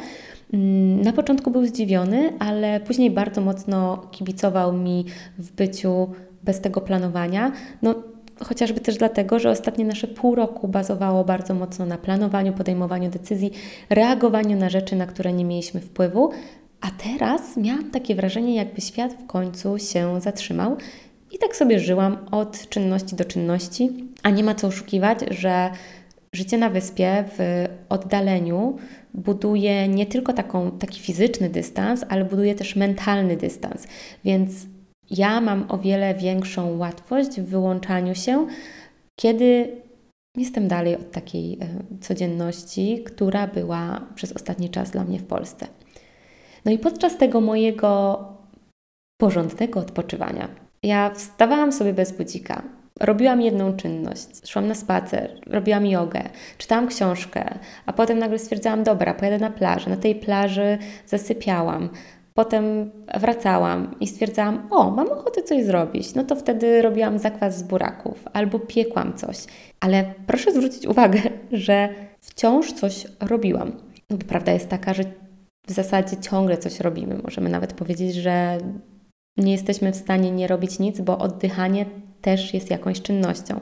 Mm, 0.52 1.02
na 1.02 1.12
początku 1.12 1.50
był 1.50 1.66
zdziwiony, 1.66 2.32
ale 2.38 2.80
później 2.80 3.10
bardzo 3.10 3.40
mocno 3.40 4.06
kibicował 4.10 4.72
mi 4.72 5.04
w 5.38 5.52
byciu 5.52 6.08
bez 6.42 6.60
tego 6.60 6.80
planowania. 6.80 7.52
No, 7.82 7.94
chociażby 8.44 8.80
też 8.80 8.96
dlatego, 8.96 9.38
że 9.38 9.50
ostatnie 9.50 9.84
nasze 9.84 10.08
pół 10.08 10.34
roku 10.34 10.68
bazowało 10.68 11.24
bardzo 11.24 11.54
mocno 11.54 11.86
na 11.86 11.98
planowaniu, 11.98 12.52
podejmowaniu 12.52 13.10
decyzji, 13.10 13.52
reagowaniu 13.90 14.56
na 14.56 14.70
rzeczy, 14.70 14.96
na 14.96 15.06
które 15.06 15.32
nie 15.32 15.44
mieliśmy 15.44 15.80
wpływu. 15.80 16.30
A 16.80 16.90
teraz 16.90 17.56
miałam 17.56 17.90
takie 17.90 18.14
wrażenie, 18.14 18.54
jakby 18.54 18.80
świat 18.80 19.12
w 19.12 19.26
końcu 19.26 19.78
się 19.78 20.20
zatrzymał. 20.20 20.76
I 21.32 21.38
tak 21.38 21.56
sobie 21.56 21.80
żyłam 21.80 22.18
od 22.30 22.68
czynności 22.68 23.16
do 23.16 23.24
czynności, 23.24 23.90
a 24.22 24.30
nie 24.30 24.44
ma 24.44 24.54
co 24.54 24.66
oszukiwać, 24.66 25.18
że 25.30 25.70
życie 26.32 26.58
na 26.58 26.70
wyspie 26.70 27.24
w 27.38 27.66
oddaleniu 27.88 28.76
buduje 29.14 29.88
nie 29.88 30.06
tylko 30.06 30.32
taką, 30.32 30.70
taki 30.70 31.00
fizyczny 31.00 31.50
dystans, 31.50 32.04
ale 32.08 32.24
buduje 32.24 32.54
też 32.54 32.76
mentalny 32.76 33.36
dystans. 33.36 33.86
Więc 34.24 34.50
ja 35.12 35.40
mam 35.40 35.64
o 35.68 35.78
wiele 35.78 36.14
większą 36.14 36.78
łatwość 36.78 37.40
w 37.40 37.46
wyłączaniu 37.46 38.14
się, 38.14 38.46
kiedy 39.20 39.76
jestem 40.36 40.68
dalej 40.68 40.96
od 40.96 41.10
takiej 41.10 41.58
e, 41.60 41.66
codzienności, 42.00 43.02
która 43.06 43.46
była 43.46 44.06
przez 44.14 44.32
ostatni 44.32 44.70
czas 44.70 44.90
dla 44.90 45.04
mnie 45.04 45.18
w 45.18 45.26
Polsce. 45.26 45.66
No 46.64 46.72
i 46.72 46.78
podczas 46.78 47.18
tego 47.18 47.40
mojego 47.40 48.24
porządnego 49.20 49.80
odpoczywania, 49.80 50.48
ja 50.82 51.10
wstawałam 51.10 51.72
sobie 51.72 51.92
bez 51.92 52.12
budzika, 52.12 52.62
robiłam 53.00 53.40
jedną 53.40 53.76
czynność, 53.76 54.50
szłam 54.50 54.68
na 54.68 54.74
spacer, 54.74 55.40
robiłam 55.46 55.86
jogę, 55.86 56.22
czytałam 56.58 56.88
książkę, 56.88 57.58
a 57.86 57.92
potem 57.92 58.18
nagle 58.18 58.38
stwierdzałam, 58.38 58.84
dobra, 58.84 59.14
pojadę 59.14 59.38
na 59.38 59.50
plażę. 59.50 59.90
Na 59.90 59.96
tej 59.96 60.14
plaży 60.14 60.78
zasypiałam, 61.06 61.88
Potem 62.34 62.90
wracałam 63.20 63.94
i 64.00 64.06
stwierdzałam, 64.06 64.68
o, 64.70 64.90
mam 64.90 65.08
ochotę 65.08 65.42
coś 65.42 65.64
zrobić. 65.64 66.14
No 66.14 66.24
to 66.24 66.36
wtedy 66.36 66.82
robiłam 66.82 67.18
zakwas 67.18 67.58
z 67.58 67.62
buraków 67.62 68.24
albo 68.32 68.58
piekłam 68.58 69.14
coś. 69.14 69.36
Ale 69.80 70.14
proszę 70.26 70.52
zwrócić 70.52 70.86
uwagę, 70.86 71.20
że 71.52 71.88
wciąż 72.20 72.72
coś 72.72 73.06
robiłam. 73.20 73.72
No 74.10 74.16
bo 74.16 74.26
prawda 74.26 74.52
jest 74.52 74.68
taka, 74.68 74.94
że 74.94 75.02
w 75.66 75.72
zasadzie 75.72 76.16
ciągle 76.16 76.58
coś 76.58 76.80
robimy. 76.80 77.18
Możemy 77.22 77.50
nawet 77.50 77.72
powiedzieć, 77.72 78.14
że 78.14 78.58
nie 79.36 79.52
jesteśmy 79.52 79.92
w 79.92 79.96
stanie 79.96 80.30
nie 80.30 80.46
robić 80.46 80.78
nic, 80.78 81.00
bo 81.00 81.18
oddychanie 81.18 81.86
też 82.20 82.54
jest 82.54 82.70
jakąś 82.70 83.02
czynnością. 83.02 83.60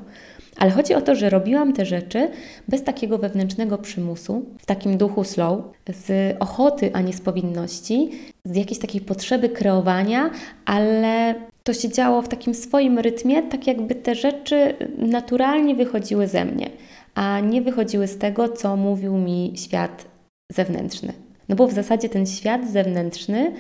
Ale 0.61 0.71
chodzi 0.71 0.95
o 0.95 1.01
to, 1.01 1.15
że 1.15 1.31
robiłam 1.31 1.73
te 1.73 1.87
rzeczy 1.87 2.29
bez 2.69 2.85
takiego 2.85 3.19
wewnętrznego 3.19 3.79
przymusu, 3.79 4.45
w 4.59 4.67
takim 4.67 4.97
duchu 4.97 5.25
slow, 5.25 5.61
z 5.89 6.37
ochoty, 6.41 6.91
a 6.93 7.01
nie 7.01 7.13
z 7.13 7.21
powinności, 7.21 8.11
z 8.45 8.57
jakiejś 8.57 8.79
takiej 8.79 9.01
potrzeby 9.01 9.49
kreowania, 9.49 10.31
ale 10.65 11.35
to 11.63 11.73
się 11.73 11.89
działo 11.89 12.23
w 12.23 12.29
takim 12.29 12.55
swoim 12.55 12.99
rytmie, 12.99 13.43
tak 13.43 13.67
jakby 13.67 13.95
te 13.95 14.15
rzeczy 14.15 14.75
naturalnie 14.99 15.75
wychodziły 15.75 16.27
ze 16.27 16.45
mnie, 16.45 16.71
a 17.15 17.41
nie 17.41 17.63
wychodziły 17.63 18.07
z 18.07 18.19
tego, 18.19 18.49
co 18.49 18.77
mówił 18.77 19.17
mi 19.17 19.53
świat 19.57 20.05
zewnętrzny. 20.53 21.13
No 21.49 21.57
bo 21.57 21.67
w 21.67 21.73
zasadzie 21.73 22.09
ten 22.09 22.27
świat 22.27 22.71
zewnętrzny 22.71 23.53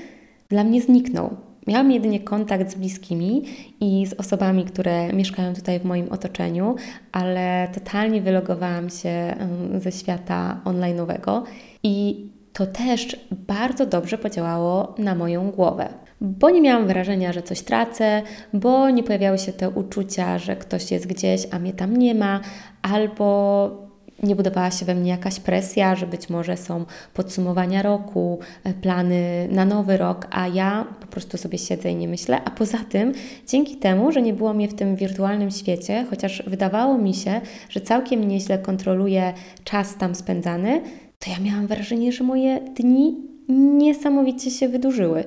dla 0.48 0.64
mnie 0.64 0.82
zniknął. 0.82 1.36
Miałam 1.70 1.90
jedynie 1.90 2.20
kontakt 2.20 2.70
z 2.70 2.74
bliskimi 2.74 3.42
i 3.80 4.06
z 4.06 4.12
osobami, 4.12 4.64
które 4.64 5.12
mieszkają 5.12 5.54
tutaj 5.54 5.80
w 5.80 5.84
moim 5.84 6.12
otoczeniu, 6.12 6.74
ale 7.12 7.68
totalnie 7.74 8.20
wylogowałam 8.20 8.90
się 8.90 9.34
ze 9.78 9.92
świata 9.92 10.60
online'owego 10.64 11.42
i 11.82 12.26
to 12.52 12.66
też 12.66 13.16
bardzo 13.30 13.86
dobrze 13.86 14.18
podziałało 14.18 14.94
na 14.98 15.14
moją 15.14 15.50
głowę. 15.50 15.88
Bo 16.20 16.50
nie 16.50 16.60
miałam 16.60 16.86
wrażenia, 16.86 17.32
że 17.32 17.42
coś 17.42 17.62
tracę, 17.62 18.22
bo 18.52 18.90
nie 18.90 19.02
pojawiały 19.02 19.38
się 19.38 19.52
te 19.52 19.70
uczucia, 19.70 20.38
że 20.38 20.56
ktoś 20.56 20.90
jest 20.90 21.06
gdzieś, 21.06 21.46
a 21.50 21.58
mnie 21.58 21.72
tam 21.72 21.96
nie 21.96 22.14
ma, 22.14 22.40
albo 22.82 23.89
nie 24.22 24.36
budowała 24.36 24.70
się 24.70 24.86
we 24.86 24.94
mnie 24.94 25.10
jakaś 25.10 25.40
presja, 25.40 25.96
że 25.96 26.06
być 26.06 26.30
może 26.30 26.56
są 26.56 26.84
podsumowania 27.14 27.82
roku, 27.82 28.38
e, 28.64 28.74
plany 28.74 29.48
na 29.50 29.64
nowy 29.64 29.96
rok, 29.96 30.26
a 30.30 30.48
ja 30.48 30.86
po 31.00 31.06
prostu 31.06 31.38
sobie 31.38 31.58
siedzę 31.58 31.90
i 31.90 31.96
nie 31.96 32.08
myślę. 32.08 32.44
A 32.44 32.50
poza 32.50 32.78
tym, 32.78 33.12
dzięki 33.46 33.76
temu, 33.76 34.12
że 34.12 34.22
nie 34.22 34.32
było 34.32 34.54
mnie 34.54 34.68
w 34.68 34.74
tym 34.74 34.96
wirtualnym 34.96 35.50
świecie, 35.50 36.06
chociaż 36.10 36.42
wydawało 36.46 36.98
mi 36.98 37.14
się, 37.14 37.40
że 37.68 37.80
całkiem 37.80 38.28
nieźle 38.28 38.58
kontroluję 38.58 39.32
czas 39.64 39.96
tam 39.96 40.14
spędzany, 40.14 40.80
to 41.18 41.30
ja 41.30 41.40
miałam 41.40 41.66
wrażenie, 41.66 42.12
że 42.12 42.24
moje 42.24 42.60
dni 42.60 43.16
niesamowicie 43.48 44.50
się 44.50 44.68
wydłużyły. 44.68 45.24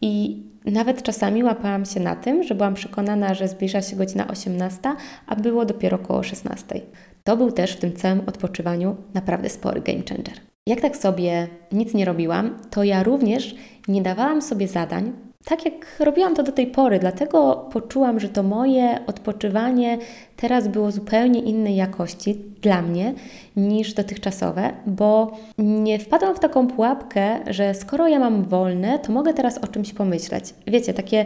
I 0.00 0.42
Nawet 0.64 1.02
czasami 1.02 1.44
łapałam 1.44 1.84
się 1.84 2.00
na 2.00 2.16
tym, 2.16 2.42
że 2.42 2.54
byłam 2.54 2.74
przekonana, 2.74 3.34
że 3.34 3.48
zbliża 3.48 3.82
się 3.82 3.96
godzina 3.96 4.28
18, 4.28 4.80
a 5.26 5.36
było 5.36 5.64
dopiero 5.64 5.96
około 5.96 6.22
16. 6.22 6.80
To 7.24 7.36
był 7.36 7.52
też 7.52 7.72
w 7.72 7.80
tym 7.80 7.92
całym 7.92 8.20
odpoczywaniu 8.26 8.96
naprawdę 9.14 9.48
spory 9.48 9.80
game 9.80 10.02
changer. 10.08 10.34
Jak 10.66 10.80
tak 10.80 10.96
sobie 10.96 11.48
nic 11.72 11.94
nie 11.94 12.04
robiłam, 12.04 12.58
to 12.70 12.84
ja 12.84 13.02
również 13.02 13.54
nie 13.88 14.02
dawałam 14.02 14.42
sobie 14.42 14.68
zadań, 14.68 15.12
tak 15.44 15.64
jak 15.64 16.00
robiłam 16.00 16.34
to 16.34 16.42
do 16.42 16.52
tej 16.52 16.66
pory, 16.66 16.98
dlatego 16.98 17.68
poczułam, 17.72 18.20
że 18.20 18.28
to 18.28 18.42
moje 18.42 18.98
odpoczywanie 19.06 19.98
teraz 20.36 20.68
było 20.68 20.90
zupełnie 20.90 21.40
innej 21.40 21.76
jakości 21.76 22.34
dla 22.62 22.82
mnie 22.82 23.14
niż 23.56 23.94
dotychczasowe, 23.94 24.70
bo 24.86 25.36
nie 25.58 25.98
wpadłam 25.98 26.36
w 26.36 26.40
taką 26.40 26.68
pułapkę, 26.68 27.38
że 27.46 27.74
skoro 27.74 28.08
ja 28.08 28.18
mam 28.18 28.44
wolne, 28.44 28.98
to 28.98 29.12
mogę 29.12 29.34
teraz 29.34 29.58
o 29.58 29.66
czymś 29.66 29.92
pomyśleć. 29.92 30.54
Wiecie, 30.66 30.94
takie 30.94 31.24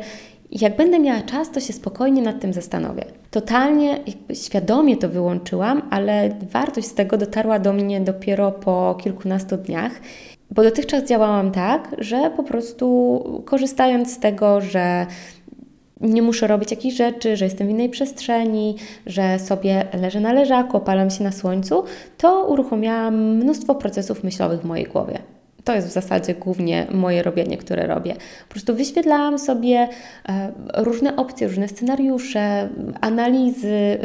jak 0.53 0.77
będę 0.77 0.99
miała 0.99 1.23
czas, 1.23 1.51
to 1.51 1.61
się 1.61 1.73
spokojnie 1.73 2.23
nad 2.23 2.41
tym 2.41 2.53
zastanowię. 2.53 3.05
Totalnie 3.31 3.99
świadomie 4.35 4.97
to 4.97 5.09
wyłączyłam, 5.09 5.83
ale 5.91 6.37
wartość 6.53 6.87
z 6.87 6.95
tego 6.95 7.17
dotarła 7.17 7.59
do 7.59 7.73
mnie 7.73 8.01
dopiero 8.01 8.53
po 8.53 8.99
kilkunastu 9.03 9.57
dniach. 9.57 9.93
Bo 10.51 10.63
dotychczas 10.63 11.05
działałam 11.05 11.53
tak, 11.53 11.97
że 11.99 12.31
po 12.37 12.43
prostu 12.43 13.43
korzystając 13.45 14.13
z 14.15 14.19
tego, 14.19 14.61
że 14.61 15.07
nie 16.01 16.23
muszę 16.23 16.47
robić 16.47 16.71
jakichś 16.71 16.97
rzeczy, 16.97 17.37
że 17.37 17.45
jestem 17.45 17.67
w 17.67 17.71
innej 17.71 17.89
przestrzeni, 17.89 18.77
że 19.07 19.39
sobie 19.39 19.85
leżę 20.01 20.21
na 20.21 20.33
leżaku, 20.33 20.77
opalam 20.77 21.11
się 21.11 21.25
na 21.25 21.33
słońcu, 21.33 21.85
to 22.19 22.47
uruchomiłam 22.47 23.37
mnóstwo 23.37 23.75
procesów 23.75 24.25
myślowych 24.25 24.61
w 24.61 24.65
mojej 24.65 24.87
głowie. 24.87 25.19
To 25.65 25.75
jest 25.75 25.89
w 25.89 25.93
zasadzie 25.93 26.35
głównie 26.35 26.87
moje 26.91 27.23
robienie, 27.23 27.59
które 27.59 27.87
robię. 27.87 28.15
Po 28.49 28.51
prostu 28.51 28.75
wyświetlałam 28.75 29.39
sobie 29.39 29.89
e, 30.29 30.53
różne 30.75 31.17
opcje, 31.17 31.49
różne 31.49 31.69
scenariusze, 31.69 32.69
analizy. 33.01 33.99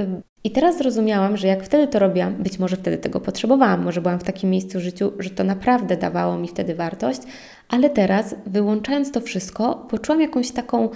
I 0.43 0.51
teraz 0.51 0.77
zrozumiałam, 0.77 1.37
że 1.37 1.47
jak 1.47 1.63
wtedy 1.63 1.87
to 1.87 1.99
robiłam, 1.99 2.35
być 2.35 2.59
może 2.59 2.75
wtedy 2.75 2.97
tego 2.97 3.19
potrzebowałam, 3.19 3.83
może 3.83 4.01
byłam 4.01 4.19
w 4.19 4.23
takim 4.23 4.49
miejscu 4.49 4.79
w 4.79 4.81
życiu, 4.81 5.11
że 5.19 5.29
to 5.29 5.43
naprawdę 5.43 5.97
dawało 5.97 6.37
mi 6.37 6.47
wtedy 6.47 6.75
wartość, 6.75 7.21
ale 7.69 7.89
teraz, 7.89 8.35
wyłączając 8.45 9.11
to 9.11 9.21
wszystko, 9.21 9.87
poczułam 9.89 10.21
jakąś 10.21 10.51
taką 10.51 10.89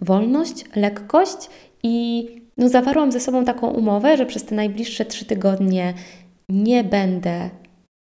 wolność, 0.00 0.64
lekkość 0.76 1.50
i 1.82 2.26
no, 2.56 2.68
zawarłam 2.68 3.12
ze 3.12 3.20
sobą 3.20 3.44
taką 3.44 3.70
umowę, 3.70 4.16
że 4.16 4.26
przez 4.26 4.44
te 4.44 4.54
najbliższe 4.54 5.04
trzy 5.04 5.24
tygodnie 5.24 5.94
nie 6.48 6.84
będę 6.84 7.50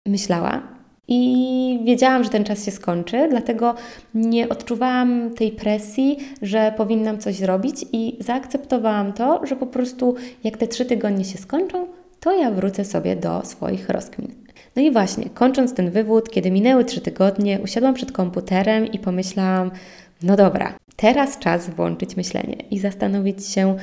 myślała, 0.06 0.77
i 1.08 1.80
wiedziałam, 1.84 2.24
że 2.24 2.30
ten 2.30 2.44
czas 2.44 2.64
się 2.64 2.70
skończy, 2.70 3.28
dlatego 3.30 3.74
nie 4.14 4.48
odczuwałam 4.48 5.30
tej 5.34 5.52
presji, 5.52 6.18
że 6.42 6.72
powinnam 6.76 7.18
coś 7.18 7.34
zrobić 7.34 7.84
i 7.92 8.16
zaakceptowałam 8.20 9.12
to, 9.12 9.46
że 9.46 9.56
po 9.56 9.66
prostu 9.66 10.14
jak 10.44 10.56
te 10.56 10.66
trzy 10.66 10.84
tygodnie 10.84 11.24
się 11.24 11.38
skończą, 11.38 11.86
to 12.20 12.38
ja 12.40 12.50
wrócę 12.50 12.84
sobie 12.84 13.16
do 13.16 13.44
swoich 13.44 13.88
rozkmin. 13.88 14.34
No 14.76 14.82
i 14.82 14.90
właśnie, 14.90 15.30
kończąc 15.30 15.74
ten 15.74 15.90
wywód, 15.90 16.30
kiedy 16.30 16.50
minęły 16.50 16.84
trzy 16.84 17.00
tygodnie, 17.00 17.60
usiadłam 17.64 17.94
przed 17.94 18.12
komputerem 18.12 18.86
i 18.86 18.98
pomyślałam, 18.98 19.70
no 20.22 20.36
dobra, 20.36 20.78
teraz 20.96 21.38
czas 21.38 21.70
włączyć 21.70 22.16
myślenie 22.16 22.56
i 22.70 22.78
zastanowić 22.78 23.46
się, 23.46 23.76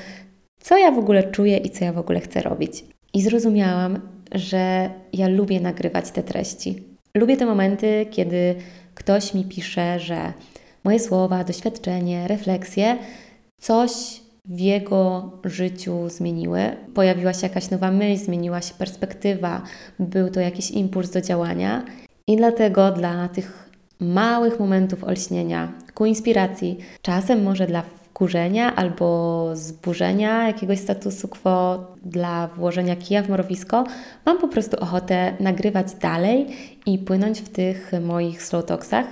co 0.59 0.77
ja 0.77 0.91
w 0.91 0.99
ogóle 0.99 1.23
czuję 1.23 1.57
i 1.57 1.69
co 1.69 1.85
ja 1.85 1.93
w 1.93 1.97
ogóle 1.97 2.19
chcę 2.19 2.41
robić. 2.41 2.85
I 3.13 3.21
zrozumiałam, 3.21 3.99
że 4.35 4.89
ja 5.13 5.27
lubię 5.27 5.59
nagrywać 5.59 6.11
te 6.11 6.23
treści 6.23 6.94
Lubię 7.15 7.37
te 7.37 7.45
momenty, 7.45 8.05
kiedy 8.11 8.55
ktoś 8.95 9.33
mi 9.33 9.45
pisze, 9.45 9.99
że 9.99 10.33
moje 10.83 10.99
słowa, 10.99 11.43
doświadczenie, 11.43 12.27
refleksje 12.27 12.97
coś 13.61 13.91
w 14.45 14.59
jego 14.59 15.31
życiu 15.43 16.09
zmieniły. 16.09 16.59
Pojawiła 16.93 17.33
się 17.33 17.47
jakaś 17.47 17.69
nowa 17.69 17.91
myśl, 17.91 18.25
zmieniła 18.25 18.61
się 18.61 18.73
perspektywa, 18.73 19.61
był 19.99 20.29
to 20.29 20.39
jakiś 20.39 20.71
impuls 20.71 21.09
do 21.09 21.21
działania. 21.21 21.85
I 22.27 22.37
dlatego 22.37 22.91
dla 22.91 23.27
tych 23.27 23.69
małych 23.99 24.59
momentów 24.59 25.03
olśnienia, 25.03 25.73
ku 25.93 26.05
inspiracji, 26.05 26.77
czasem 27.01 27.43
może 27.43 27.67
dla 27.67 27.83
wkurzenia 28.15 28.75
albo 28.75 29.49
zburzenia 29.53 30.47
jakiegoś 30.47 30.79
statusu 30.79 31.27
quo, 31.27 31.85
dla 32.03 32.47
włożenia 32.47 32.95
kija 32.95 33.21
w 33.21 33.29
mrowisko, 33.29 33.83
mam 34.25 34.37
po 34.37 34.47
prostu 34.47 34.77
ochotę 34.79 35.33
nagrywać 35.39 35.93
dalej 35.93 36.47
i 36.85 36.97
płynąć 36.97 37.41
w 37.41 37.49
tych 37.49 37.91
moich 38.01 38.43
slow 38.43 38.65
talksach. 38.65 39.05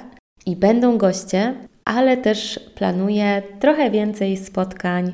I 0.45 0.55
będą 0.55 0.97
goście, 0.97 1.55
ale 1.85 2.17
też 2.17 2.59
planuję 2.75 3.43
trochę 3.59 3.91
więcej 3.91 4.37
spotkań 4.37 5.13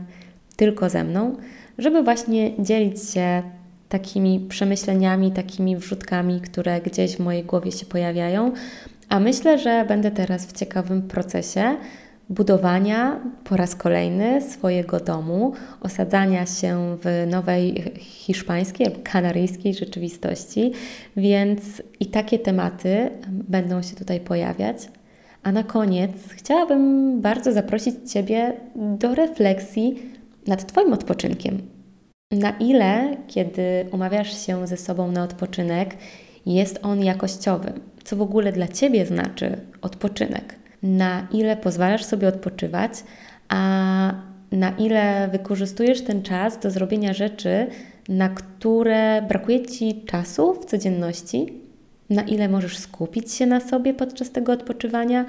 tylko 0.56 0.90
ze 0.90 1.04
mną, 1.04 1.36
żeby 1.78 2.04
właśnie 2.04 2.64
dzielić 2.64 3.10
się 3.10 3.44
takimi 3.90 4.40
przemyśleniami, 4.50 5.32
takimi 5.32 5.78
wrzutkami, 5.78 6.42
które 6.42 6.82
gdzieś 6.82 7.16
w 7.16 7.20
mojej 7.20 7.44
głowie 7.44 7.72
się 7.72 7.86
pojawiają. 7.86 8.52
A 9.10 9.20
myślę, 9.20 9.60
że 9.60 9.86
będę 9.88 10.12
teraz 10.12 10.46
w 10.46 10.54
ciekawym 10.54 11.02
procesie, 11.02 11.78
budowania 12.30 13.20
po 13.44 13.58
raz 13.58 13.76
kolejny 13.76 14.42
swojego 14.42 15.00
domu, 15.00 15.54
osadzania 15.82 16.46
się 16.46 16.98
w 17.04 17.28
nowej 17.28 17.94
hiszpańskiej 17.98 18.92
kanaryjskiej 19.04 19.74
rzeczywistości, 19.74 20.72
więc 21.18 21.62
i 22.00 22.06
takie 22.06 22.40
tematy 22.40 23.10
będą 23.28 23.82
się 23.82 23.96
tutaj 23.96 24.20
pojawiać. 24.20 24.78
A 25.44 25.52
na 25.52 25.64
koniec 25.64 26.12
chciałabym 26.30 27.22
bardzo 27.22 27.54
zaprosić 27.54 28.12
Ciebie 28.12 28.54
do 28.76 29.16
refleksji 29.16 29.96
nad 30.48 30.66
Twoim 30.66 30.94
odpoczynkiem. 30.94 31.62
Na 32.32 32.52
ile, 32.52 33.18
kiedy 33.28 33.62
umawiasz 33.92 34.46
się 34.46 34.68
ze 34.68 34.78
sobą 34.78 35.12
na 35.12 35.24
odpoczynek, 35.24 35.98
jest 36.46 36.80
on 36.84 37.04
jakościowy? 37.04 37.74
Co 38.04 38.16
w 38.16 38.22
ogóle 38.22 38.52
dla 38.52 38.68
Ciebie 38.68 39.06
znaczy 39.06 39.58
odpoczynek? 39.82 40.59
Na 40.84 41.28
ile 41.32 41.58
pozwalasz 41.58 42.06
sobie 42.06 42.28
odpoczywać, 42.28 42.92
a 43.50 44.14
na 44.52 44.70
ile 44.70 45.30
wykorzystujesz 45.32 46.02
ten 46.02 46.24
czas 46.24 46.60
do 46.60 46.72
zrobienia 46.72 47.14
rzeczy, 47.14 47.68
na 48.10 48.30
które 48.30 49.22
brakuje 49.22 49.66
Ci 49.66 50.02
czasu 50.06 50.54
w 50.54 50.66
codzienności, 50.66 51.54
na 52.10 52.22
ile 52.22 52.50
możesz 52.50 52.78
skupić 52.78 53.34
się 53.34 53.46
na 53.46 53.60
sobie 53.60 53.94
podczas 53.94 54.32
tego 54.32 54.52
odpoczywania, 54.52 55.26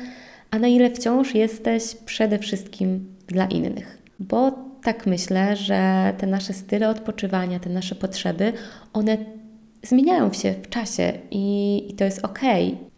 a 0.51 0.59
na 0.59 0.69
ile 0.69 0.91
wciąż 0.91 1.35
jesteś 1.35 1.97
przede 2.07 2.39
wszystkim 2.39 3.15
dla 3.27 3.47
innych. 3.47 3.99
Bo 4.21 4.53
tak 4.83 5.07
myślę, 5.07 5.57
że 5.57 6.13
te 6.19 6.27
nasze 6.27 6.53
style 6.53 6.89
odpoczywania, 6.89 7.61
te 7.61 7.71
nasze 7.71 7.95
potrzeby, 7.95 8.53
one 8.93 9.17
zmieniają 9.83 10.33
się 10.33 10.55
w 10.63 10.69
czasie 10.69 11.13
i, 11.31 11.87
i 11.91 11.95
to 11.95 12.05
jest 12.05 12.25
ok. 12.25 12.41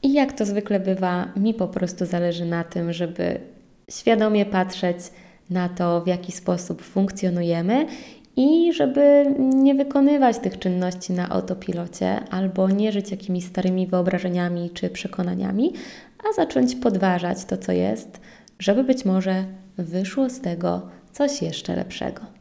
I 0.03 0.13
jak 0.13 0.33
to 0.33 0.45
zwykle 0.45 0.81
bywa, 0.81 1.29
mi 1.37 1.55
po 1.55 1.69
prostu 1.69 2.07
zależy 2.07 2.45
na 2.45 2.65
tym, 2.65 2.93
żeby 2.93 3.41
świadomie 3.91 4.47
patrzeć 4.47 4.97
na 5.51 5.69
to, 5.69 6.01
w 6.01 6.07
jaki 6.07 6.33
sposób 6.33 6.83
funkcjonujemy 6.83 7.87
i 8.37 8.73
żeby 8.73 9.35
nie 9.39 9.75
wykonywać 9.75 10.39
tych 10.39 10.59
czynności 10.59 11.13
na 11.13 11.29
autopilocie 11.29 12.21
albo 12.31 12.69
nie 12.69 12.93
żyć 12.93 13.11
jakimiś 13.11 13.45
starymi 13.45 13.87
wyobrażeniami 13.87 14.71
czy 14.71 14.91
przekonaniami, 14.91 15.73
a 16.31 16.33
zacząć 16.33 16.75
podważać 16.75 17.45
to, 17.45 17.57
co 17.57 17.73
jest, 17.73 18.21
żeby 18.59 18.85
być 18.85 19.05
może 19.05 19.45
wyszło 19.79 20.31
z 20.31 20.41
tego 20.41 20.83
coś 21.13 21.43
jeszcze 21.43 21.77
lepszego. 21.77 22.32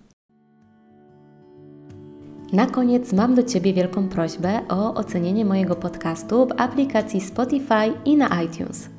Na 2.53 2.65
koniec 2.65 3.13
mam 3.13 3.35
do 3.35 3.43
Ciebie 3.43 3.73
wielką 3.73 4.07
prośbę 4.09 4.59
o 4.69 4.93
ocenienie 4.93 5.45
mojego 5.45 5.75
podcastu 5.75 6.45
w 6.45 6.51
aplikacji 6.57 7.21
Spotify 7.21 7.93
i 8.05 8.17
na 8.17 8.43
iTunes. 8.43 8.89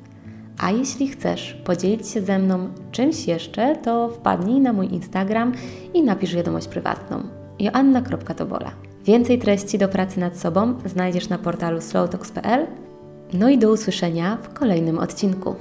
A 0.57 0.71
jeśli 0.71 1.07
chcesz 1.07 1.53
podzielić 1.53 2.07
się 2.07 2.21
ze 2.21 2.39
mną 2.39 2.69
czymś 2.91 3.27
jeszcze, 3.27 3.75
to 3.75 4.09
wpadnij 4.09 4.61
na 4.61 4.73
mój 4.73 4.93
Instagram 4.93 5.53
i 5.93 6.03
napisz 6.03 6.35
wiadomość 6.35 6.67
prywatną 6.67 7.23
joanna.tobola. 7.59 8.71
Więcej 9.05 9.39
treści 9.39 9.77
do 9.77 9.87
pracy 9.87 10.19
nad 10.19 10.37
sobą 10.37 10.73
znajdziesz 10.85 11.29
na 11.29 11.37
portalu 11.37 11.81
slowtalks.pl. 11.81 12.67
No 13.33 13.49
i 13.49 13.57
do 13.57 13.71
usłyszenia 13.71 14.37
w 14.43 14.53
kolejnym 14.53 14.99
odcinku. 14.99 15.55